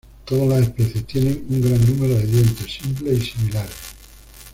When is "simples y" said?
2.73-3.21